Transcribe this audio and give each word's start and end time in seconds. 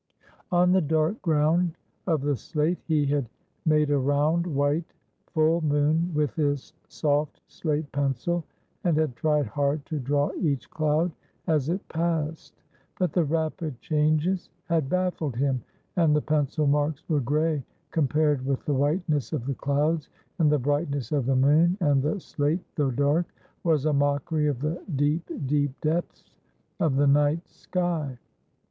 On 0.51 0.71
the 0.71 0.81
dark 0.81 1.21
ground 1.21 1.77
of 2.07 2.21
the 2.23 2.35
slate 2.35 2.79
he 2.87 3.05
had 3.05 3.29
made 3.67 3.91
a 3.91 3.99
round, 3.99 4.47
white, 4.47 4.95
full 5.27 5.61
moon 5.61 6.11
with 6.15 6.33
his 6.33 6.73
soft 6.87 7.39
slate 7.45 7.91
pencil, 7.91 8.43
and 8.83 8.97
had 8.97 9.15
tried 9.15 9.45
hard 9.45 9.85
to 9.85 9.99
draw 9.99 10.31
each 10.39 10.67
cloud 10.71 11.11
as 11.45 11.69
it 11.69 11.87
passed. 11.87 12.63
But 12.97 13.13
the 13.13 13.23
rapid 13.23 13.79
changes 13.79 14.49
had 14.65 14.89
baffled 14.89 15.35
him, 15.35 15.61
and 15.95 16.15
the 16.15 16.21
pencil 16.23 16.65
marks 16.65 17.07
were 17.07 17.21
gray 17.21 17.63
compared 17.91 18.43
with 18.43 18.65
the 18.65 18.73
whiteness 18.73 19.31
of 19.33 19.45
the 19.45 19.53
clouds 19.53 20.09
and 20.39 20.51
the 20.51 20.57
brightness 20.57 21.11
of 21.11 21.27
the 21.27 21.35
moon, 21.35 21.77
and 21.79 22.01
the 22.01 22.19
slate, 22.19 22.63
though 22.75 22.89
dark, 22.89 23.27
was 23.63 23.85
a 23.85 23.93
mockery 23.93 24.47
of 24.47 24.61
the 24.61 24.81
deep, 24.95 25.29
deep 25.45 25.79
depths 25.79 26.23
of 26.79 26.95
the 26.95 27.05
night 27.05 27.47
sky. 27.47 28.17